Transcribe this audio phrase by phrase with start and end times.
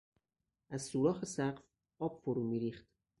[0.69, 1.63] از سوراخ سقف
[1.99, 2.87] آب فرو میریخت.